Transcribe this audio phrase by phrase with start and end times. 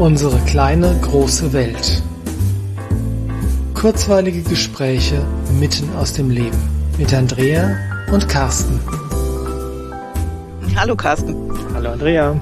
[0.00, 2.02] Unsere kleine große Welt.
[3.74, 5.22] Kurzweilige Gespräche
[5.58, 6.56] mitten aus dem Leben
[6.96, 7.76] mit Andrea
[8.10, 8.80] und Carsten.
[10.74, 11.36] Hallo Carsten.
[11.74, 12.40] Hallo Andrea.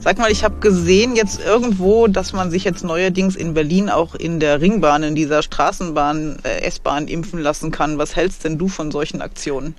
[0.00, 4.14] Sag mal, ich habe gesehen jetzt irgendwo, dass man sich jetzt neuerdings in Berlin auch
[4.14, 7.98] in der Ringbahn, in dieser Straßenbahn, äh, S-Bahn impfen lassen kann.
[7.98, 9.74] Was hältst denn du von solchen Aktionen?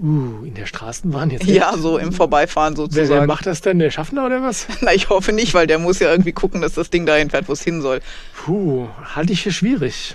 [0.00, 1.46] Uh, in der Straßenbahn jetzt?
[1.46, 3.08] Ja, so im Vorbeifahren sozusagen.
[3.08, 3.80] Wer, wer macht das denn?
[3.80, 4.68] Der Schaffner oder was?
[4.80, 7.48] Na, ich hoffe nicht, weil der muss ja irgendwie gucken, dass das Ding dahin fährt,
[7.48, 8.00] wo es hin soll.
[8.36, 10.14] Puh, halte ich für schwierig.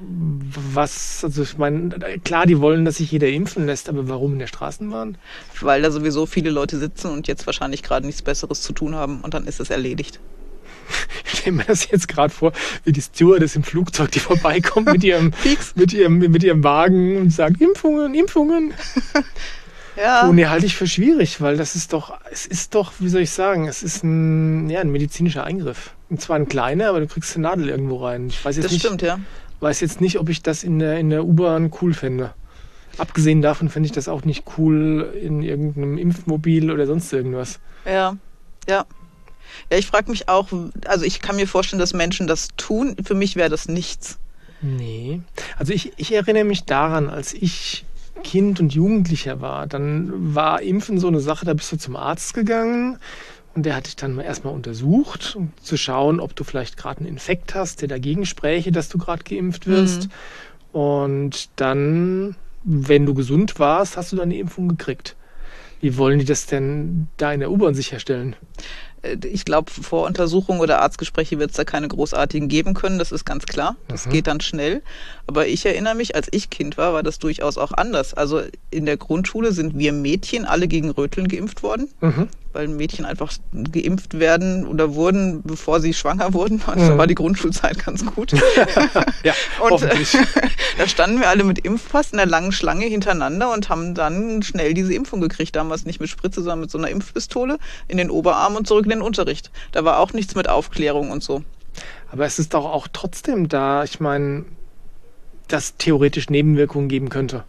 [0.00, 1.90] Was, also ich meine,
[2.24, 5.16] klar, die wollen, dass sich jeder impfen lässt, aber warum in der Straßenbahn?
[5.60, 9.20] Weil da sowieso viele Leute sitzen und jetzt wahrscheinlich gerade nichts Besseres zu tun haben
[9.20, 10.18] und dann ist es erledigt.
[11.48, 12.52] Ich stelle mir das jetzt gerade vor,
[12.84, 15.32] wie die Stewardess im Flugzeug, die vorbeikommt mit ihrem,
[15.74, 18.74] mit ihrem, mit ihrem Wagen und sagt, Impfungen, Impfungen.
[20.00, 20.28] Ja.
[20.28, 23.22] Oh, nee, halte ich für schwierig, weil das ist doch, es ist doch, wie soll
[23.22, 25.90] ich sagen, es ist ein, ja, ein medizinischer Eingriff.
[26.08, 28.28] Und zwar ein kleiner, aber du kriegst eine Nadel irgendwo rein.
[28.28, 29.18] Ich weiß jetzt Das nicht, stimmt, ja.
[29.58, 32.32] weiß jetzt nicht, ob ich das in der, in der U-Bahn cool fände.
[32.96, 37.58] Abgesehen davon fände ich das auch nicht cool in irgendeinem Impfmobil oder sonst irgendwas.
[37.84, 38.16] Ja,
[38.68, 38.84] ja.
[39.70, 40.48] Ja, ich frage mich auch,
[40.86, 42.96] also ich kann mir vorstellen, dass Menschen das tun.
[43.04, 44.18] Für mich wäre das nichts.
[44.60, 45.20] Nee.
[45.56, 47.84] Also ich, ich erinnere mich daran, als ich
[48.24, 52.34] Kind und Jugendlicher war, dann war Impfen so eine Sache, da bist du zum Arzt
[52.34, 52.98] gegangen
[53.54, 57.08] und der hat dich dann erstmal untersucht, um zu schauen, ob du vielleicht gerade einen
[57.08, 60.08] Infekt hast, der dagegen spräche, dass du gerade geimpft wirst.
[60.72, 65.16] Und dann, wenn du gesund warst, hast du dann die Impfung gekriegt.
[65.80, 68.36] Wie wollen die das denn da in der U-Bahn sicherstellen?
[69.08, 73.12] Äh, Ich glaube, vor Untersuchungen oder Arztgespräche wird es da keine großartigen geben können, das
[73.12, 73.76] ist ganz klar.
[73.88, 74.10] Das Mhm.
[74.10, 74.82] geht dann schnell.
[75.26, 78.14] Aber ich erinnere mich, als ich Kind war, war das durchaus auch anders.
[78.14, 82.28] Also in der Grundschule sind wir Mädchen alle gegen Röteln geimpft worden, Mhm.
[82.58, 83.32] Weil Mädchen einfach
[83.72, 86.54] geimpft werden oder wurden, bevor sie schwanger wurden.
[86.56, 86.98] Und da Mhm.
[86.98, 88.32] war die Grundschulzeit ganz gut.
[89.22, 90.14] Ja, Und hoffentlich.
[90.14, 90.24] äh,
[90.76, 94.74] da standen wir alle mit Impfpass in der langen Schlange hintereinander und haben dann schnell
[94.74, 95.54] diese Impfung gekriegt.
[95.54, 98.90] Damals nicht mit Spritze, sondern mit so einer Impfpistole in den Oberarm und zurück in
[98.90, 99.50] den Unterricht.
[99.70, 101.42] Da war auch nichts mit Aufklärung und so.
[102.10, 104.44] Aber es ist doch auch trotzdem da, ich meine,
[105.46, 107.44] dass theoretisch Nebenwirkungen geben könnte.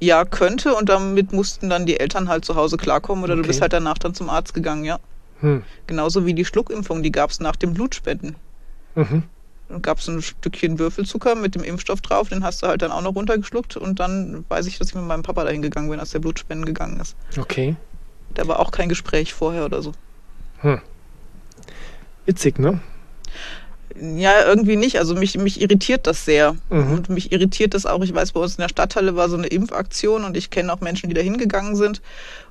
[0.00, 3.42] Ja, könnte und damit mussten dann die Eltern halt zu Hause klarkommen oder Okay.
[3.42, 4.98] du bist halt danach dann zum Arzt gegangen, ja.
[5.40, 5.62] Hm.
[5.86, 8.36] Genauso wie die Schluckimpfung, die gab es nach dem Blutspenden.
[8.94, 9.24] Mhm.
[9.68, 12.92] Dann gab es ein Stückchen Würfelzucker mit dem Impfstoff drauf, den hast du halt dann
[12.92, 15.98] auch noch runtergeschluckt und dann weiß ich, dass ich mit meinem Papa dahin gegangen bin,
[16.00, 17.16] als der Blutspenden gegangen ist.
[17.36, 17.76] Okay.
[18.34, 19.92] Da war auch kein Gespräch vorher oder so.
[20.60, 20.80] Hm.
[22.26, 22.80] Witzig, ne?
[23.98, 24.98] Ja, irgendwie nicht.
[24.98, 26.56] Also mich, mich irritiert das sehr.
[26.70, 26.92] Mhm.
[26.92, 28.02] Und mich irritiert das auch.
[28.02, 30.80] Ich weiß, bei uns in der Stadthalle war so eine Impfaktion und ich kenne auch
[30.80, 32.02] Menschen, die da hingegangen sind.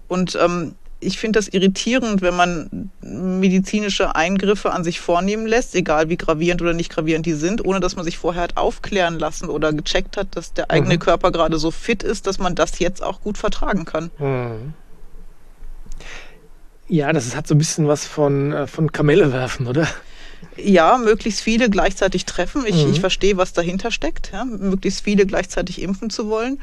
[0.07, 6.09] Und ähm, ich finde das irritierend, wenn man medizinische Eingriffe an sich vornehmen lässt, egal
[6.09, 9.49] wie gravierend oder nicht gravierend die sind, ohne dass man sich vorher hat aufklären lassen
[9.49, 10.99] oder gecheckt hat, dass der eigene Mhm.
[10.99, 14.09] Körper gerade so fit ist, dass man das jetzt auch gut vertragen kann.
[14.17, 14.73] Mhm.
[16.87, 19.87] Ja, das hat so ein bisschen was von, äh, von Kamelle werfen, oder?
[20.57, 22.63] Ja, möglichst viele gleichzeitig treffen.
[22.65, 22.91] Ich, Mhm.
[22.91, 24.45] ich verstehe, was dahinter steckt, ja?
[24.45, 26.59] möglichst viele gleichzeitig impfen zu wollen.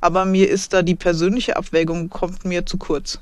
[0.00, 3.20] Aber mir ist da die persönliche Abwägung kommt mir zu kurz.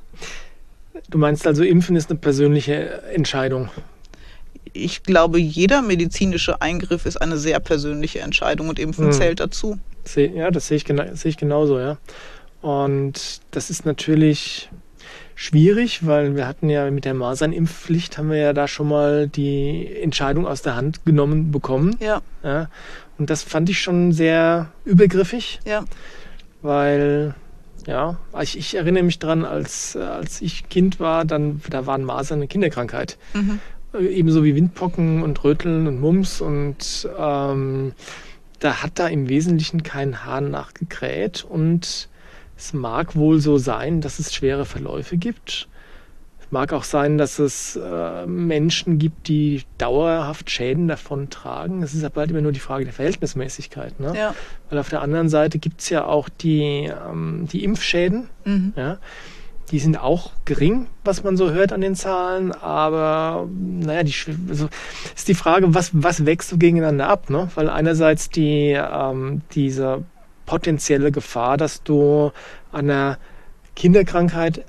[1.10, 3.69] Du meinst also, Impfen ist eine persönliche Entscheidung.
[4.72, 9.12] Ich glaube, jeder medizinische Eingriff ist eine sehr persönliche Entscheidung und Impfen Mhm.
[9.12, 9.78] zählt dazu.
[10.16, 11.98] Ja, das sehe ich, gena sehe ich genauso, ja.
[12.62, 14.69] Und das ist natürlich
[15.34, 19.89] schwierig, weil wir hatten ja mit der Masernimpfpflicht haben wir ja da schon mal die
[20.00, 21.97] Entscheidung aus der Hand genommen bekommen.
[22.00, 22.69] Ja, Ja.
[23.19, 25.61] Und das fand ich schon sehr übergriffig.
[25.65, 25.84] ja.
[26.62, 27.34] weil
[27.87, 32.39] ja, ich, ich erinnere mich dran, als, als ich Kind war, dann da waren Masern
[32.39, 33.19] eine Kinderkrankheit.
[33.34, 33.61] Mhm.
[33.93, 37.93] Äh, Ebenso wie Windpocken und Röteln und Mumps und ähm,
[38.59, 42.09] da hat da im Wesentlichen kein Hahn nachgekräht und
[42.56, 45.68] es mag wohl so sein, dass es schwere Verläufe gibt.
[46.41, 51.83] Es mag auch sein, dass es äh, Menschen gibt, die dauerhaft Schäden davon tragen.
[51.83, 53.98] Es ist aber halt immer nur die Frage der Verhältnismäßigkeit.
[53.98, 54.12] Ne?
[54.16, 54.34] Ja.
[54.68, 58.28] Weil auf der anderen Seite gibt es ja auch die, ähm, die Impfschäden.
[58.45, 58.74] Mhm.
[58.77, 58.98] Ja?
[59.71, 64.15] Die sind auch gering, was man so hört an den Zahlen, aber naja, die,
[64.50, 64.68] also,
[65.16, 67.30] ist die Frage, was, was wächst so gegeneinander ab?
[67.30, 67.48] Ne?
[67.54, 70.04] Weil einerseits die, ähm, diese
[70.47, 72.33] potenzielle Gefahr, dass du
[72.73, 73.19] an einer
[73.77, 74.65] Kinderkrankheit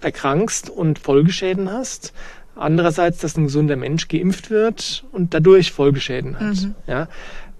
[0.00, 2.12] erkrankst und Folgeschäden hast.
[2.54, 6.56] Andererseits, dass ein gesunder Mensch geimpft wird und dadurch Folgeschäden hat.
[6.56, 6.74] Mhm.
[6.86, 7.08] Ja?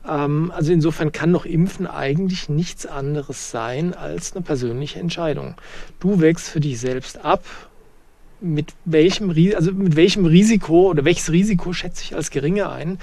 [0.08, 5.56] Ähm, also insofern kann doch Impfen eigentlich nichts anderes sein als eine persönliche Entscheidung.
[6.00, 7.44] Du wächst für dich selbst ab,
[8.40, 12.98] mit welchem, also mit welchem Risiko oder welches Risiko schätze ich als geringer ein?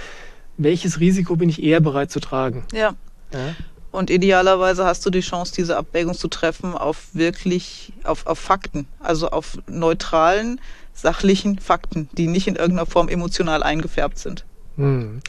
[0.57, 2.63] Welches Risiko bin ich eher bereit zu tragen?
[2.71, 2.93] Ja.
[3.33, 3.55] ja.
[3.93, 8.87] Und idealerweise hast du die Chance, diese Abwägung zu treffen auf wirklich, auf, auf Fakten,
[8.99, 10.59] also auf neutralen,
[10.93, 14.45] sachlichen Fakten, die nicht in irgendeiner Form emotional eingefärbt sind.
[14.77, 15.19] Hm.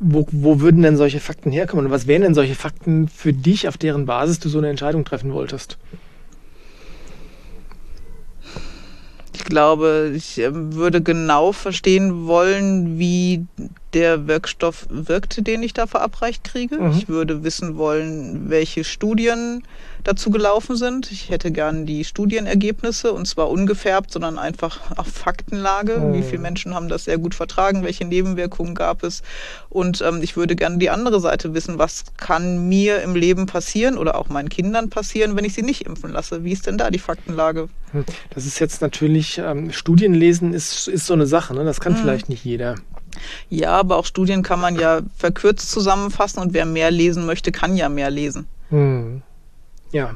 [0.00, 1.86] Wo, wo würden denn solche Fakten herkommen?
[1.86, 5.04] Und was wären denn solche Fakten für dich, auf deren Basis du so eine Entscheidung
[5.04, 5.78] treffen wolltest?
[9.26, 13.46] Ich glaube, ich ähm, würde genau verstehen wollen, wie
[13.94, 16.76] der Wirkstoff wirkte, den ich da verabreicht kriege.
[16.76, 16.90] Mhm.
[16.92, 19.62] Ich würde wissen wollen, welche Studien
[20.08, 21.12] dazu gelaufen sind.
[21.12, 25.98] Ich hätte gern die Studienergebnisse und zwar ungefärbt, sondern einfach auf Faktenlage.
[25.98, 26.14] Mhm.
[26.14, 27.84] Wie viele Menschen haben das sehr gut vertragen?
[27.84, 29.22] Welche Nebenwirkungen gab es?
[29.68, 31.78] Und ähm, ich würde gerne die andere Seite wissen.
[31.78, 35.84] Was kann mir im Leben passieren oder auch meinen Kindern passieren, wenn ich sie nicht
[35.84, 36.42] impfen lasse?
[36.42, 37.68] Wie ist denn da die Faktenlage?
[37.92, 38.04] Hm.
[38.34, 41.54] Das ist jetzt natürlich, ähm, Studien lesen ist, ist so eine Sache.
[41.54, 41.64] Ne?
[41.64, 41.98] Das kann mhm.
[41.98, 42.76] vielleicht nicht jeder.
[43.50, 47.76] Ja, aber auch Studien kann man ja verkürzt zusammenfassen und wer mehr lesen möchte, kann
[47.76, 48.46] ja mehr lesen.
[48.70, 49.22] Hm.
[49.92, 50.14] Ja,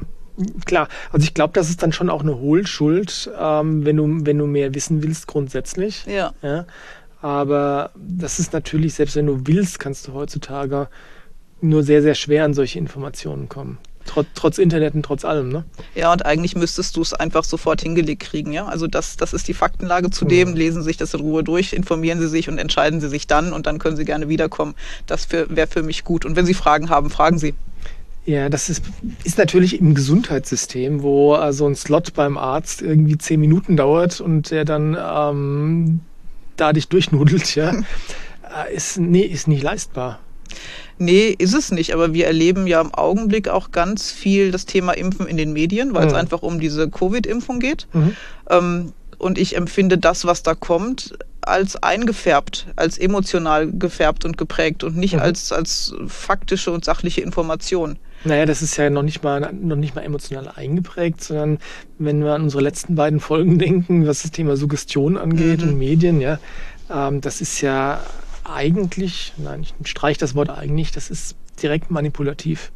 [0.65, 0.87] klar.
[1.11, 4.47] Also ich glaube, das ist dann schon auch eine Hohlschuld, ähm, wenn, du, wenn du
[4.47, 6.05] mehr wissen willst, grundsätzlich.
[6.05, 6.33] Ja.
[6.41, 6.65] ja.
[7.21, 10.89] Aber das ist natürlich, selbst wenn du willst, kannst du heutzutage
[11.61, 13.77] nur sehr, sehr schwer an solche Informationen kommen.
[14.05, 15.63] Trotz, trotz Internet und trotz allem, ne?
[15.95, 18.65] Ja, und eigentlich müsstest du es einfach sofort hingelegt kriegen, ja.
[18.65, 20.49] Also das, das ist die Faktenlage zudem.
[20.49, 20.55] Mhm.
[20.57, 23.53] Lesen Sie sich das in Ruhe durch, informieren Sie sich und entscheiden Sie sich dann
[23.53, 24.75] und dann können Sie gerne wiederkommen.
[25.07, 26.25] Das wäre für mich gut.
[26.25, 27.55] Und wenn Sie Fragen haben, fragen Sie.
[28.25, 28.83] Ja, das ist,
[29.25, 34.49] ist natürlich im Gesundheitssystem, wo also ein Slot beim Arzt irgendwie zehn Minuten dauert und
[34.51, 35.99] der dann ähm,
[36.55, 40.19] da dich durchnudelt, ja, äh, ist, nee, ist nicht leistbar.
[40.97, 41.93] Nee, ist es nicht.
[41.93, 45.93] Aber wir erleben ja im Augenblick auch ganz viel das Thema Impfen in den Medien,
[45.93, 46.09] weil mhm.
[46.09, 47.87] es einfach um diese Covid-Impfung geht.
[47.93, 48.15] Mhm.
[48.49, 54.83] Ähm, und ich empfinde das, was da kommt, als eingefärbt, als emotional gefärbt und geprägt
[54.83, 55.21] und nicht mhm.
[55.21, 57.97] als, als faktische und sachliche Information.
[58.25, 61.57] Naja, das ist ja noch nicht mal noch nicht mal emotional eingeprägt, sondern
[61.99, 65.69] wenn wir an unsere letzten beiden Folgen denken, was das Thema Suggestion angeht mhm.
[65.69, 66.39] und Medien, ja,
[66.89, 68.01] ähm, das ist ja
[68.43, 72.71] eigentlich, nein, ich streiche das Wort eigentlich, das ist direkt manipulativ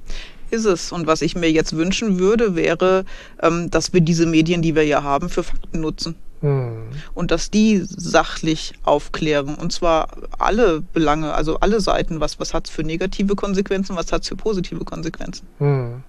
[0.50, 0.92] ist es.
[0.92, 3.06] Und was ich mir jetzt wünschen würde, wäre,
[3.42, 6.16] ähm, dass wir diese Medien, die wir ja haben, für Fakten nutzen.
[6.42, 6.89] Hm.
[7.13, 9.56] Und dass die sachlich aufklären.
[9.56, 12.19] Und zwar alle Belange, also alle Seiten.
[12.19, 15.48] Was, was hat es für negative Konsequenzen, was hat es für positive Konsequenzen?
[15.60, 16.04] Hm.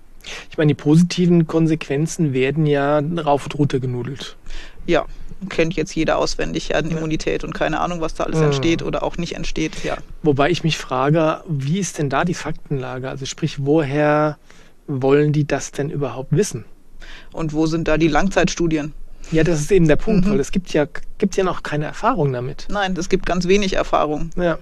[0.51, 4.37] Ich meine, die positiven Konsequenzen werden ja rauf und runter genudelt.
[4.87, 5.07] Ja,
[5.49, 8.47] kennt jetzt jeder auswendig, Herdenimmunität und keine Ahnung, was da alles hm.
[8.47, 9.97] entsteht oder auch nicht entsteht, ja.
[10.23, 13.09] Wobei ich mich frage, wie ist denn da die Faktenlage?
[13.09, 14.39] Also sprich, woher
[14.87, 16.65] wollen die das denn überhaupt wissen?
[17.33, 18.93] Und wo sind da die Langzeitstudien?
[19.31, 20.33] Ja, das ist eben der Punkt, mhm.
[20.33, 20.87] weil es gibt ja,
[21.19, 22.67] gibt ja noch keine Erfahrung damit.
[22.71, 24.31] Nein, es gibt ganz wenig Erfahrung.
[24.37, 24.59] Ja.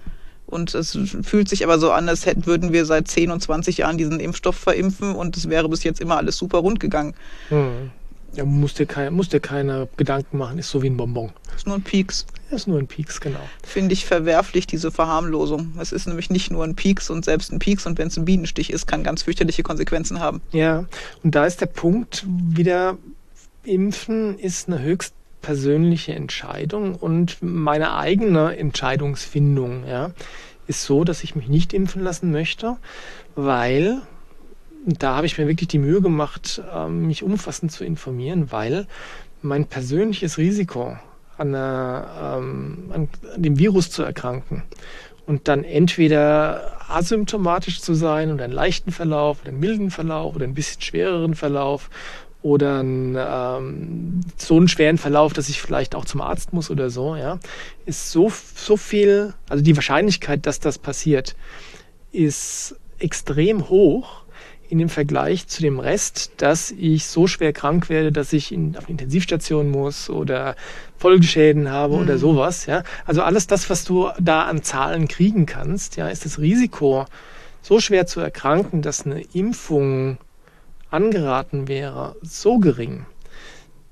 [0.46, 3.78] Und es fühlt sich aber so an, als hätten, würden wir seit 10 und 20
[3.78, 7.14] Jahren diesen Impfstoff verimpfen und es wäre bis jetzt immer alles super rund gegangen.
[7.50, 7.90] Mhm.
[8.32, 11.32] Ja, musst dir, kein, musst dir keine Gedanken machen, ist so wie ein Bonbon.
[11.56, 12.26] Ist nur ein Pieks.
[12.50, 13.40] Ist nur ein Pieks, genau.
[13.64, 15.72] Finde ich verwerflich, diese Verharmlosung.
[15.80, 18.26] Es ist nämlich nicht nur ein Pieks und selbst ein Pieks und wenn es ein
[18.26, 20.42] Bienenstich ist, kann ganz fürchterliche Konsequenzen haben.
[20.52, 20.84] Ja,
[21.24, 22.99] und da ist der Punkt wieder,
[23.66, 30.11] Impfen ist eine höchst persönliche Entscheidung und meine eigene Entscheidungsfindung ja,
[30.66, 32.76] ist so, dass ich mich nicht impfen lassen möchte,
[33.35, 34.02] weil
[34.85, 38.87] da habe ich mir wirklich die Mühe gemacht, ähm, mich umfassend zu informieren, weil
[39.42, 40.96] mein persönliches Risiko
[41.38, 44.62] an, einer, ähm, an dem Virus zu erkranken
[45.26, 50.44] und dann entweder asymptomatisch zu sein und einen leichten Verlauf oder einen milden Verlauf oder
[50.44, 51.90] ein bisschen schwereren Verlauf
[52.46, 56.90] oder einen, ähm, so einen schweren Verlauf, dass ich vielleicht auch zum Arzt muss oder
[56.90, 57.40] so, ja,
[57.86, 61.34] ist so, so viel, also die Wahrscheinlichkeit, dass das passiert,
[62.12, 64.22] ist extrem hoch
[64.68, 68.76] in dem Vergleich zu dem Rest, dass ich so schwer krank werde, dass ich in,
[68.76, 70.54] auf die Intensivstation muss oder
[70.98, 72.02] Folgeschäden habe mhm.
[72.02, 72.66] oder sowas.
[72.66, 72.84] Ja?
[73.06, 77.06] Also alles das, was du da an Zahlen kriegen kannst, ja, ist das Risiko,
[77.60, 80.18] so schwer zu erkranken, dass eine Impfung
[80.90, 83.07] angeraten wäre, so gering,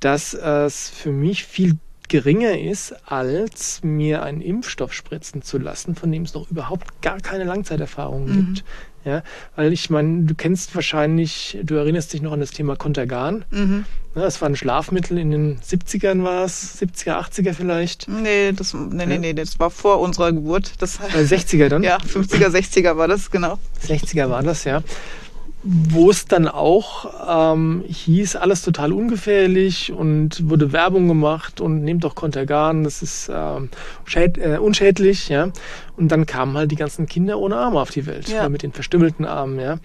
[0.01, 6.13] dass es für mich viel geringer ist, als mir einen Impfstoff spritzen zu lassen, von
[6.13, 8.33] dem es noch überhaupt gar keine Langzeiterfahrung mhm.
[8.33, 8.65] gibt.
[9.05, 9.23] Ja,
[9.55, 13.45] weil ich meine, du kennst wahrscheinlich, du erinnerst dich noch an das Thema Contergan.
[13.51, 13.85] Mhm.
[14.15, 18.09] Ja, das war ein Schlafmittel in den 70ern war es, 70er, 80er vielleicht.
[18.09, 20.73] Nee, das, nee, nee, nee, das war vor unserer Geburt.
[20.79, 21.83] Das, äh, 60er dann?
[21.85, 23.59] Ja, 50er, 60er war das, genau.
[23.87, 24.83] 60er war das, ja.
[25.67, 32.05] Wo es dann auch ähm, hieß, alles total ungefährlich und wurde Werbung gemacht und nehmt
[32.05, 33.71] doch Contergan, das ist ähm,
[34.15, 35.49] äh, unschädlich, ja.
[35.97, 38.47] Und dann kamen halt die ganzen Kinder ohne Arme auf die Welt, ja.
[38.51, 39.79] mit den verstümmelten Armen, ja.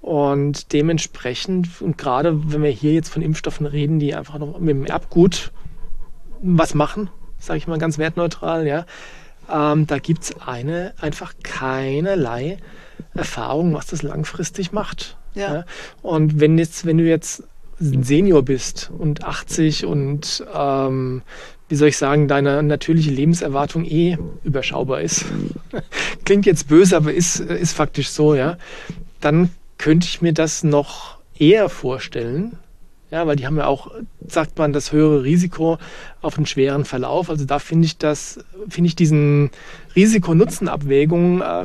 [0.00, 4.70] Und dementsprechend, und gerade wenn wir hier jetzt von Impfstoffen reden, die einfach noch mit
[4.70, 5.52] dem Erbgut
[6.40, 8.86] was machen, sage ich mal ganz wertneutral, ja,
[9.52, 12.58] ähm, da gibt's eine einfach keinerlei
[13.14, 15.16] Erfahrung, was das langfristig macht.
[15.34, 15.54] Ja.
[15.54, 15.64] ja.
[16.02, 17.44] Und wenn jetzt, wenn du jetzt
[17.80, 21.22] ein Senior bist und 80 und ähm,
[21.68, 25.24] wie soll ich sagen, deine natürliche Lebenserwartung eh überschaubar ist.
[26.24, 28.56] Klingt jetzt böse, aber ist, ist faktisch so, ja.
[29.20, 32.56] Dann könnte ich mir das noch eher vorstellen.
[33.10, 33.90] Ja, weil die haben ja auch,
[34.26, 35.78] sagt man, das höhere Risiko
[36.22, 37.30] auf einen schweren Verlauf.
[37.30, 39.50] Also da finde ich das, finde ich diesen
[39.94, 41.64] Risiko-Nutzen-Abwägung äh,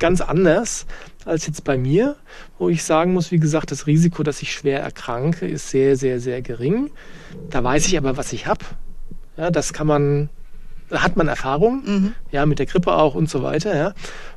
[0.00, 0.86] ganz anders
[1.24, 2.16] als jetzt bei mir,
[2.58, 6.18] wo ich sagen muss, wie gesagt, das Risiko, dass ich schwer erkranke, ist sehr, sehr,
[6.18, 6.90] sehr gering.
[7.50, 8.64] Da weiß ich aber, was ich habe.
[9.36, 10.28] Ja, das kann man,
[10.88, 12.14] da hat man Erfahrung, mhm.
[12.32, 13.94] ja, mit der Grippe auch und so weiter, ja.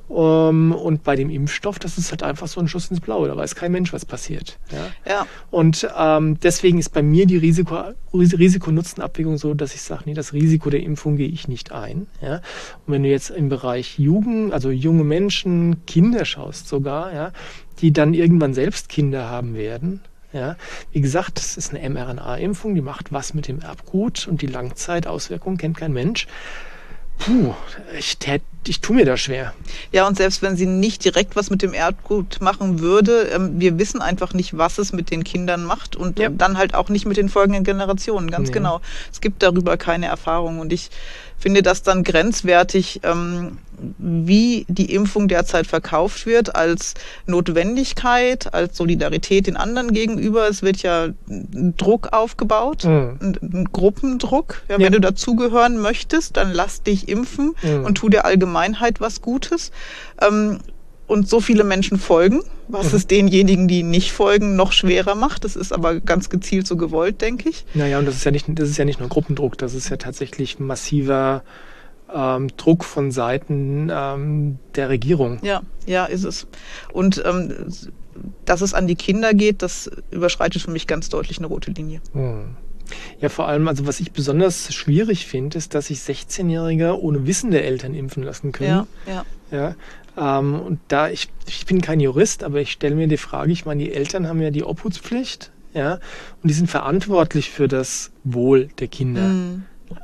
[0.09, 3.27] Um, ähm, und bei dem Impfstoff, das ist halt einfach so ein Schuss ins Blaue.
[3.27, 4.59] Da weiß kein Mensch, was passiert.
[4.71, 5.11] Ja.
[5.11, 5.27] ja.
[5.49, 7.77] Und ähm, deswegen ist bei mir die Risiko,
[8.13, 12.07] Risiko-Nutzen-Abwägung so, dass ich sage, nee, das Risiko der Impfung gehe ich nicht ein.
[12.21, 12.35] Ja.
[12.85, 17.31] Und wenn du jetzt im Bereich Jugend, also junge Menschen, Kinder schaust sogar, ja,
[17.79, 20.01] die dann irgendwann selbst Kinder haben werden,
[20.33, 20.57] ja,
[20.91, 25.59] wie gesagt, das ist eine mRNA-Impfung, die macht was mit dem Erbgut und die Langzeitauswirkungen
[25.59, 26.27] kennt kein Mensch.
[27.19, 27.53] Puh,
[27.97, 29.53] ich, tät, ich tue mir da schwer.
[29.91, 33.79] Ja, und selbst wenn sie nicht direkt was mit dem Erdgut machen würde, ähm, wir
[33.79, 36.29] wissen einfach nicht, was es mit den Kindern macht und ja.
[36.29, 38.53] dann halt auch nicht mit den folgenden Generationen, ganz nee.
[38.53, 38.81] genau.
[39.11, 40.89] Es gibt darüber keine Erfahrung und ich
[41.43, 43.57] finde das dann grenzwertig, ähm,
[43.97, 46.93] wie die Impfung derzeit verkauft wird als
[47.25, 50.47] Notwendigkeit, als Solidarität den anderen gegenüber.
[50.47, 53.19] Es wird ja Druck aufgebaut, mhm.
[53.19, 54.61] ein, ein, Gruppendruck.
[54.69, 54.85] Ja, ja.
[54.85, 57.83] Wenn du dazugehören möchtest, dann lass dich impfen mhm.
[57.83, 59.71] und tu der Allgemeinheit was Gutes.
[60.21, 60.59] Ähm,
[61.07, 62.97] und so viele Menschen folgen, was mhm.
[62.97, 65.43] es denjenigen, die nicht folgen, noch schwerer macht.
[65.43, 67.65] Das ist aber ganz gezielt so gewollt, denke ich.
[67.73, 69.97] Naja, und das ist ja nicht, das ist ja nicht nur Gruppendruck, das ist ja
[69.97, 71.43] tatsächlich massiver
[72.13, 75.39] ähm, Druck von Seiten ähm, der Regierung.
[75.43, 76.47] Ja, ja, ist es.
[76.91, 77.53] Und ähm,
[78.45, 82.01] dass es an die Kinder geht, das überschreitet für mich ganz deutlich eine rote Linie.
[82.13, 82.55] Hm.
[83.19, 87.51] Ja, vor allem, also was ich besonders schwierig finde, ist, dass sich 16-Jährige ohne Wissen
[87.51, 88.69] der Eltern impfen lassen können.
[88.69, 89.25] Ja, ja.
[89.51, 89.75] ja
[90.17, 93.65] ähm, und da, ich, ich bin kein Jurist, aber ich stelle mir die Frage, ich
[93.65, 98.67] meine, die Eltern haben ja die Obhutspflicht, ja, und die sind verantwortlich für das Wohl
[98.79, 99.63] der Kinder mhm.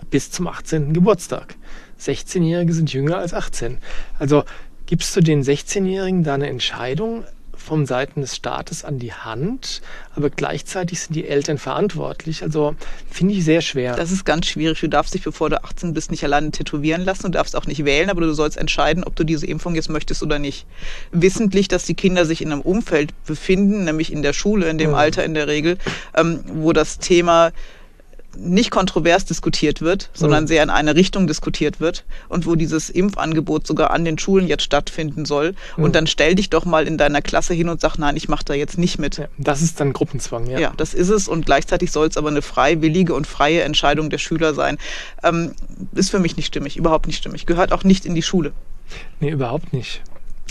[0.09, 0.93] bis zum 18.
[0.93, 1.55] Geburtstag.
[1.99, 3.77] 16-Jährige sind jünger als 18.
[4.17, 4.43] Also
[4.85, 7.23] gibst du den 16-Jährigen da eine Entscheidung?
[7.69, 9.81] Vom Seiten des Staates an die Hand,
[10.15, 12.41] aber gleichzeitig sind die Eltern verantwortlich.
[12.41, 12.73] Also
[13.11, 13.95] finde ich sehr schwer.
[13.95, 14.79] Das ist ganz schwierig.
[14.79, 17.23] Du darfst dich, bevor du 18 bist, nicht alleine tätowieren lassen.
[17.25, 20.23] Du darfst auch nicht wählen, aber du sollst entscheiden, ob du diese Impfung jetzt möchtest
[20.23, 20.65] oder nicht.
[21.11, 24.89] Wissentlich, dass die Kinder sich in einem Umfeld befinden, nämlich in der Schule, in dem
[24.89, 24.95] mhm.
[24.95, 25.77] Alter in der Regel,
[26.15, 27.51] ähm, wo das Thema
[28.37, 30.47] nicht kontrovers diskutiert wird, sondern mhm.
[30.47, 34.63] sehr in eine Richtung diskutiert wird und wo dieses Impfangebot sogar an den Schulen jetzt
[34.63, 35.53] stattfinden soll.
[35.77, 35.83] Mhm.
[35.83, 38.45] Und dann stell dich doch mal in deiner Klasse hin und sag, nein, ich mache
[38.45, 39.17] da jetzt nicht mit.
[39.17, 40.59] Ja, das ist dann Gruppenzwang, ja.
[40.59, 44.19] Ja, das ist es und gleichzeitig soll es aber eine freiwillige und freie Entscheidung der
[44.19, 44.77] Schüler sein.
[45.23, 45.53] Ähm,
[45.93, 47.45] ist für mich nicht stimmig, überhaupt nicht stimmig.
[47.45, 48.53] Gehört auch nicht in die Schule.
[49.19, 50.01] Nee, überhaupt nicht.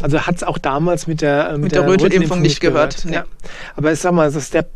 [0.00, 3.02] Also hat es auch damals mit der mit, mit der, der Rötelimpfung nicht gehört.
[3.02, 3.04] gehört.
[3.04, 3.14] Nee.
[3.14, 3.25] Ja.
[3.76, 4.66] Aber ich sag mal, das ist der,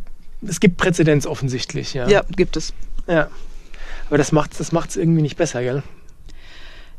[0.47, 2.09] es gibt Präzedenz offensichtlich, ja.
[2.09, 2.73] Ja, gibt es.
[3.07, 3.29] Ja.
[4.09, 5.83] Aber das macht es das macht's irgendwie nicht besser, gell?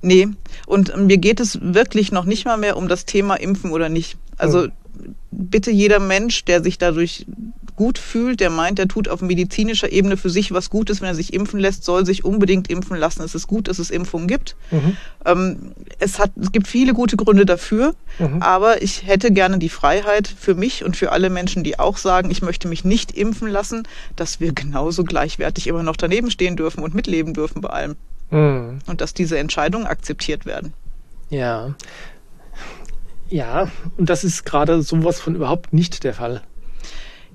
[0.02, 0.28] Nee.
[0.66, 4.18] Und mir geht es wirklich noch nicht mal mehr um das Thema Impfen oder nicht.
[4.38, 5.16] Also mhm.
[5.32, 7.26] bitte jeder Mensch, der sich dadurch
[7.76, 11.16] gut fühlt, der meint, er tut auf medizinischer Ebene für sich was Gutes, wenn er
[11.16, 13.24] sich impfen lässt, soll sich unbedingt impfen lassen.
[13.24, 14.56] Es ist gut, dass es Impfungen gibt.
[14.72, 14.98] Mhm.
[15.26, 18.42] Ähm, es, hat, es gibt viele gute Gründe dafür, mhm.
[18.42, 22.32] aber ich hätte gerne die Freiheit für mich und für alle Menschen, die auch sagen,
[22.32, 23.84] ich möchte mich nicht impfen lassen,
[24.16, 27.96] dass wir genauso gleichwertig immer noch daneben stehen dürfen und mitleben dürfen bei allem.
[28.32, 28.80] Mhm.
[28.88, 30.74] Und dass diese Entscheidungen akzeptiert werden.
[31.30, 31.76] Ja.
[33.30, 36.44] Ja, und das ist gerade sowas von überhaupt nicht der Fall.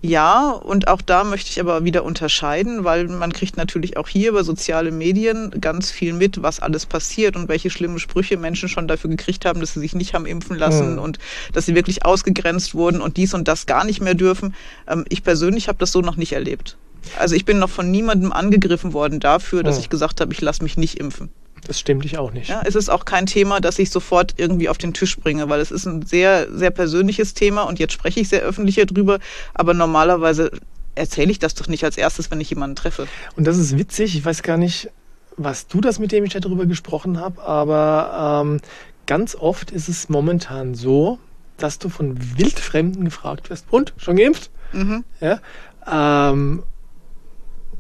[0.01, 4.31] Ja, und auch da möchte ich aber wieder unterscheiden, weil man kriegt natürlich auch hier
[4.31, 8.87] über soziale Medien ganz viel mit, was alles passiert und welche schlimmen Sprüche Menschen schon
[8.87, 10.99] dafür gekriegt haben, dass sie sich nicht haben impfen lassen mhm.
[10.99, 11.19] und
[11.53, 14.55] dass sie wirklich ausgegrenzt wurden und dies und das gar nicht mehr dürfen.
[14.87, 16.77] Ähm, ich persönlich habe das so noch nicht erlebt.
[17.19, 19.83] Also ich bin noch von niemandem angegriffen worden dafür, dass mhm.
[19.83, 21.31] ich gesagt habe, ich lasse mich nicht impfen.
[21.69, 22.49] Das stimmt ich auch nicht.
[22.49, 25.61] Ja, es ist auch kein Thema, das ich sofort irgendwie auf den Tisch bringe, weil
[25.61, 29.19] es ist ein sehr, sehr persönliches Thema und jetzt spreche ich sehr öffentlich darüber,
[29.53, 30.51] aber normalerweise
[30.95, 33.07] erzähle ich das doch nicht als erstes, wenn ich jemanden treffe.
[33.37, 34.91] Und das ist witzig, ich weiß gar nicht,
[35.37, 38.61] was du das, mit dem ich darüber gesprochen habe, aber ähm,
[39.05, 41.19] ganz oft ist es momentan so,
[41.59, 44.51] dass du von Wildfremden gefragt wirst, und, schon geimpft?
[44.73, 45.05] Mhm.
[45.21, 45.41] Ja,
[45.87, 46.63] ähm,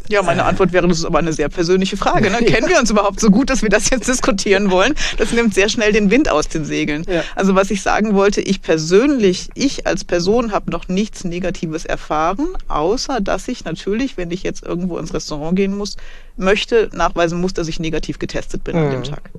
[0.09, 2.31] Ja, meine Antwort wäre, das ist aber eine sehr persönliche Frage.
[2.31, 2.39] Ne?
[2.47, 4.95] Kennen wir uns überhaupt so gut, dass wir das jetzt diskutieren wollen?
[5.17, 7.05] Das nimmt sehr schnell den Wind aus den Segeln.
[7.09, 7.23] Ja.
[7.35, 12.49] Also was ich sagen wollte, ich persönlich, ich als Person habe noch nichts Negatives erfahren,
[12.69, 15.97] außer dass ich natürlich, wenn ich jetzt irgendwo ins Restaurant gehen muss,
[16.37, 19.05] möchte, nachweisen muss, dass ich negativ getestet bin an dem Mhm.
[19.05, 19.31] Tag.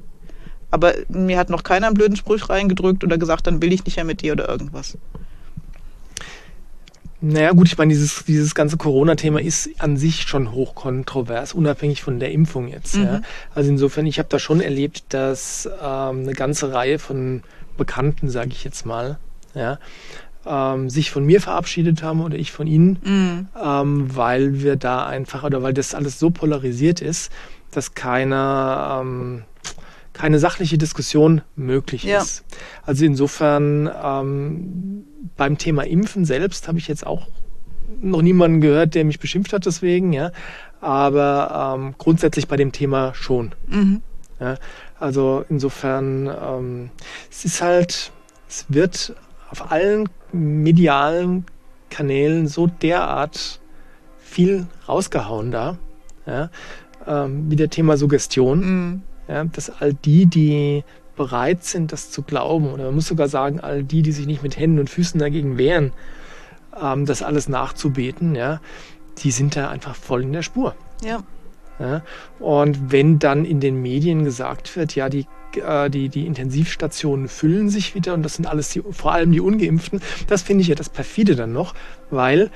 [0.72, 3.96] Aber mir hat noch keiner einen blöden Spruch reingedrückt oder gesagt, dann will ich nicht
[3.96, 4.98] mehr mit dir oder irgendwas.
[7.22, 12.20] Naja, gut, ich meine, dieses, dieses ganze Corona-Thema ist an sich schon hochkontrovers, unabhängig von
[12.20, 12.96] der Impfung jetzt.
[12.96, 13.04] Mhm.
[13.04, 13.22] Ja.
[13.54, 17.44] Also insofern, ich habe da schon erlebt, dass ähm, eine ganze Reihe von
[17.78, 19.18] Bekannten, sage ich jetzt mal,
[19.54, 19.80] ja,
[20.46, 23.48] ähm, sich von mir verabschiedet haben oder ich von ihnen, Mhm.
[23.62, 27.32] ähm, weil wir da einfach oder weil das alles so polarisiert ist,
[27.72, 29.44] dass keine, ähm,
[30.14, 32.20] keine sachliche Diskussion möglich Ja.
[32.22, 32.46] ist.
[32.86, 35.04] Also insofern ähm,
[35.38, 37.28] beim Thema Impfen selbst habe ich jetzt auch
[38.02, 40.32] noch niemanden gehört, der mich beschimpft hat deswegen, ja.
[40.82, 43.54] Aber ähm, grundsätzlich bei dem Thema schon.
[43.68, 44.02] Mhm.
[44.40, 44.56] Ja,
[45.00, 46.90] also insofern, ähm,
[47.30, 48.12] es ist halt,
[48.48, 49.14] es wird
[49.50, 51.46] auf allen medialen
[51.90, 53.60] Kanälen so derart
[54.20, 55.78] viel rausgehauen da,
[56.26, 56.50] ja,
[57.06, 59.02] ähm, wie der Thema Suggestion, Mhm.
[59.28, 60.84] ja, dass all die, die
[61.20, 64.42] bereit sind, das zu glauben, oder man muss sogar sagen, all die, die sich nicht
[64.42, 65.92] mit Händen und Füßen dagegen wehren,
[66.82, 68.62] ähm, das alles nachzubeten, ja,
[69.18, 70.76] die sind da einfach voll in der Spur.
[71.04, 71.20] Ja.
[71.78, 72.04] Ja?
[72.40, 77.70] Und wenn dann in den Medien gesagt wird, ja, die, äh, die, die Intensivstationen füllen
[77.70, 80.76] sich wieder und das sind alles die, vor allem die Ungeimpften, das finde ich ja
[80.76, 81.74] das perfide dann noch,
[82.12, 82.50] weil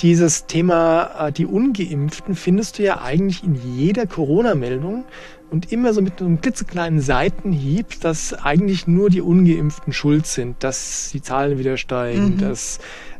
[0.00, 5.04] dieses Thema, äh, die Ungeimpften, findest du ja eigentlich in jeder Corona-Meldung
[5.50, 11.10] und immer so mit einem klitzekleinen Seitenhieb, dass eigentlich nur die Ungeimpften schuld sind, dass
[11.12, 12.38] die Zahlen wieder steigen, Mhm.
[12.38, 12.78] dass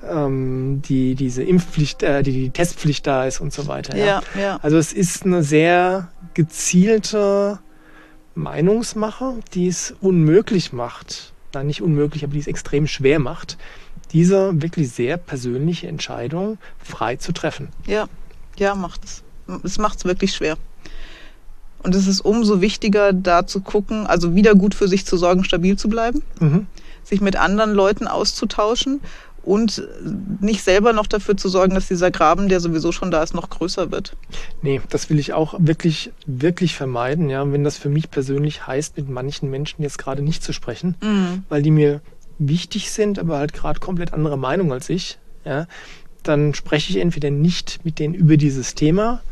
[0.09, 3.97] ähm, die, diese Impfpflicht, äh, die, die Testpflicht da ist und so weiter.
[3.97, 4.59] Ja, ja.
[4.63, 7.61] Also es ist eine sehr gezielte
[8.35, 13.57] Meinungsmache, die es unmöglich macht, nein, nicht unmöglich, aber die es extrem schwer macht,
[14.13, 17.69] diese wirklich sehr persönliche Entscheidung frei zu treffen.
[17.87, 18.07] Ja,
[18.57, 19.23] ja, macht es.
[19.65, 20.57] Es macht es wirklich schwer.
[21.83, 25.45] Und es ist umso wichtiger, da zu gucken, also wieder gut für sich zu sorgen,
[25.45, 26.67] stabil zu bleiben, Mhm.
[27.05, 29.01] sich mit anderen Leuten auszutauschen
[29.45, 29.87] und
[30.41, 33.49] nicht selber noch dafür zu sorgen, dass dieser Graben, der sowieso schon da ist, noch
[33.49, 34.17] größer wird.
[34.63, 38.97] Nee, das will ich auch wirklich, wirklich vermeiden, ja, wenn das für mich persönlich heißt,
[38.97, 40.97] mit manchen Menschen jetzt gerade nicht zu sprechen,
[41.49, 42.01] weil die mir
[42.39, 45.67] wichtig sind, aber halt gerade komplett andere Meinung als ich, ja,
[46.23, 49.23] dann spreche ich entweder nicht mit denen über dieses Thema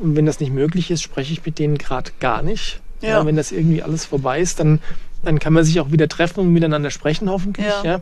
[0.00, 2.80] und wenn das nicht möglich ist, spreche ich mit denen gerade gar nicht.
[3.02, 3.08] Ja.
[3.08, 3.26] Ja.
[3.26, 4.78] wenn das irgendwie alles vorbei ist, dann,
[5.22, 7.66] dann kann man sich auch wieder treffen und miteinander sprechen, hoffentlich.
[7.66, 7.84] Ja.
[7.84, 8.00] Ja.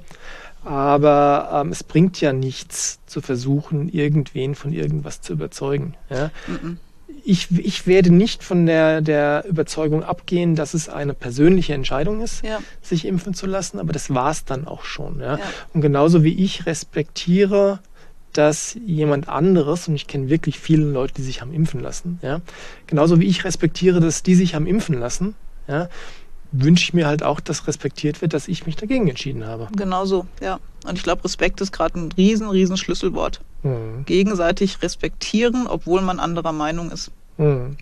[0.65, 5.95] Aber ähm, es bringt ja nichts zu versuchen, irgendwen von irgendwas zu überzeugen.
[6.11, 6.79] Ja Mhm.
[7.25, 12.45] Ich, ich werde nicht von der, der Überzeugung abgehen, dass es eine persönliche Entscheidung ist,
[12.45, 12.59] Ja.
[12.83, 15.21] sich impfen zu lassen, aber das war es dann auch schon.
[15.21, 15.39] Ja?
[15.39, 15.45] Ja.
[15.75, 17.81] Und genauso wie ich respektiere,
[18.33, 22.41] dass jemand anderes, und ich kenne wirklich viele Leute, die sich haben impfen lassen, ja,
[22.87, 25.35] genauso wie ich respektiere, dass die sich haben impfen lassen,
[25.67, 25.89] ja,
[26.53, 29.69] wünsche ich mir halt auch, dass respektiert wird, dass ich mich dagegen entschieden habe.
[29.77, 30.59] Genau so, ja.
[30.87, 33.41] Und ich glaube, Respekt ist gerade ein riesen, riesen Schlüsselwort.
[33.63, 34.05] Mhm.
[34.07, 37.11] Gegenseitig respektieren, obwohl man anderer Meinung ist.
[37.37, 37.77] Mhm.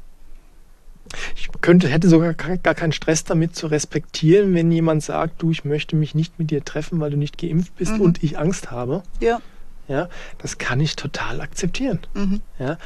[1.36, 5.64] Ich könnte, hätte sogar gar keinen Stress damit zu respektieren, wenn jemand sagt, du, ich
[5.64, 8.00] möchte mich nicht mit dir treffen, weil du nicht geimpft bist Mhm.
[8.00, 9.02] und ich Angst habe.
[9.20, 9.40] Ja.
[9.88, 12.00] Ja, das kann ich total akzeptieren.
[12.14, 12.40] Mhm.
[12.58, 12.76] Ja,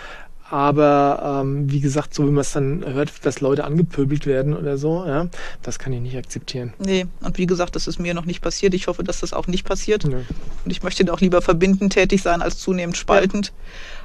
[0.50, 4.76] aber ähm, wie gesagt, so wie man es dann hört, dass Leute angepöbelt werden oder
[4.78, 5.28] so, ja,
[5.62, 6.74] das kann ich nicht akzeptieren.
[6.78, 8.74] Nee, und wie gesagt, das ist mir noch nicht passiert.
[8.74, 10.04] Ich hoffe, dass das auch nicht passiert.
[10.04, 10.22] Nö.
[10.64, 13.52] Und ich möchte da auch lieber verbindend tätig sein als zunehmend spaltend.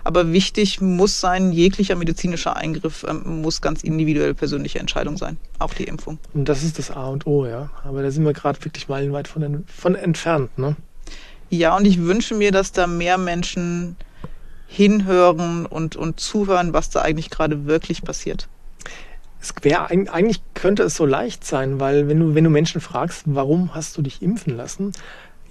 [0.03, 5.38] Aber wichtig muss sein, jeglicher medizinischer Eingriff ähm, muss ganz individuell persönliche Entscheidung sein.
[5.58, 6.19] Auch die Impfung.
[6.36, 7.71] Und das ist das A und O, ja.
[7.84, 10.75] Aber da sind wir gerade wirklich meilenweit von, von entfernt, ne?
[11.49, 13.95] Ja, und ich wünsche mir, dass da mehr Menschen
[14.67, 18.47] hinhören und, und zuhören, was da eigentlich gerade wirklich passiert.
[19.41, 22.82] Es wäre eig- eigentlich könnte es so leicht sein, weil wenn du, wenn du Menschen
[22.82, 24.91] fragst, warum hast du dich impfen lassen?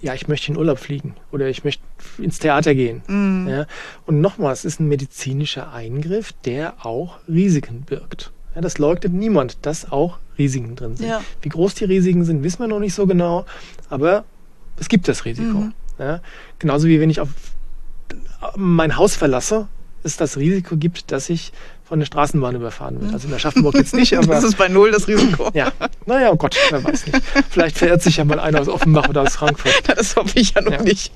[0.01, 1.81] Ja, ich möchte in Urlaub fliegen oder ich möchte
[2.17, 3.01] ins Theater gehen.
[3.07, 3.47] Mhm.
[3.47, 3.65] Ja.
[4.05, 8.31] Und nochmal, es ist ein medizinischer Eingriff, der auch Risiken birgt.
[8.53, 11.07] Ja, das leugnet niemand, dass auch Risiken drin sind.
[11.07, 11.21] Ja.
[11.41, 13.45] Wie groß die Risiken sind, wissen wir noch nicht so genau,
[13.89, 14.25] aber
[14.77, 15.57] es gibt das Risiko.
[15.59, 15.73] Mhm.
[15.97, 16.19] Ja,
[16.59, 17.29] genauso wie wenn ich auf
[18.55, 19.67] mein Haus verlasse,
[20.03, 21.51] es das Risiko gibt, dass ich
[21.83, 23.13] von der Straßenbahn überfahren wird.
[23.13, 25.49] Also in Aschaffenburg jetzt nicht, aber Das ist bei Null das Risiko.
[25.53, 25.71] ja,
[26.05, 27.21] naja, oh Gott, wer weiß nicht.
[27.49, 29.73] Vielleicht verirrt sich ja mal einer aus Offenbach oder aus Frankfurt.
[29.95, 30.81] Das hoffe ich ja noch Ja.
[30.81, 31.11] nicht.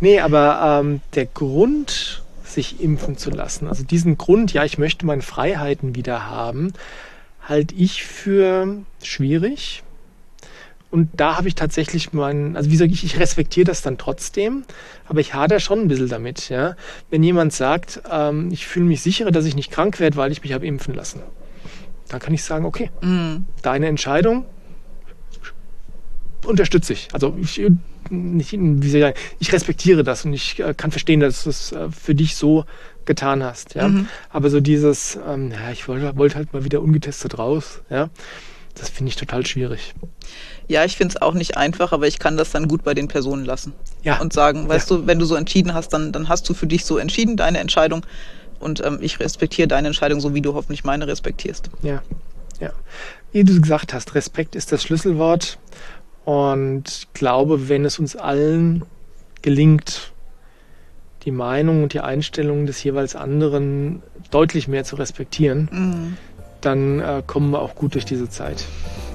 [0.00, 5.06] Nee, aber ähm, der Grund, sich impfen zu lassen, also diesen Grund, ja, ich möchte
[5.06, 6.72] meine Freiheiten wieder haben,
[7.48, 9.83] halte ich für schwierig.
[10.94, 14.62] Und da habe ich tatsächlich meinen, also wie sage ich, ich respektiere das dann trotzdem,
[15.08, 16.50] aber ich hader schon ein bisschen damit.
[16.50, 16.76] Ja?
[17.10, 20.44] Wenn jemand sagt, ähm, ich fühle mich sicherer, dass ich nicht krank werde, weil ich
[20.44, 21.20] mich habe impfen lassen,
[22.06, 23.46] dann kann ich sagen, okay, Mhm.
[23.62, 24.44] deine Entscheidung
[26.46, 27.08] unterstütze ich.
[27.12, 27.60] Also ich,
[28.10, 31.50] nicht, wie soll ich, sagen, ich respektiere das und ich äh, kann verstehen, dass du
[31.50, 32.66] es äh, für dich so
[33.04, 33.74] getan hast.
[33.74, 33.88] Ja?
[33.88, 34.06] Mhm.
[34.30, 38.10] Aber so dieses, ähm, ja, ich wollte wollte halt mal wieder ungetestet raus, ja,
[38.76, 39.94] das finde ich total schwierig.
[40.66, 43.08] Ja, ich finde es auch nicht einfach, aber ich kann das dann gut bei den
[43.08, 43.74] Personen lassen.
[44.02, 44.20] Ja.
[44.20, 46.84] Und sagen, weißt du, wenn du so entschieden hast, dann, dann hast du für dich
[46.84, 48.04] so entschieden, deine Entscheidung.
[48.60, 51.68] Und ähm, ich respektiere deine Entscheidung, so wie du hoffentlich meine respektierst.
[51.82, 52.02] Ja,
[52.60, 52.70] ja.
[53.32, 55.58] Wie du gesagt hast, Respekt ist das Schlüsselwort.
[56.24, 58.84] Und ich glaube, wenn es uns allen
[59.42, 60.12] gelingt,
[61.26, 66.16] die Meinung und die Einstellung des jeweils anderen deutlich mehr zu respektieren, Mhm.
[66.62, 68.64] dann äh, kommen wir auch gut durch diese Zeit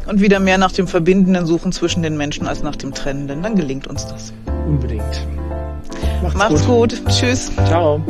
[0.05, 3.43] und wieder mehr nach dem Verbindenden suchen zwischen den Menschen als nach dem Trennenden.
[3.43, 4.33] Dann gelingt uns das.
[4.67, 5.27] Unbedingt.
[6.21, 7.01] Macht's, Macht's gut.
[7.01, 7.09] gut.
[7.09, 7.51] Tschüss.
[7.67, 8.01] Ciao.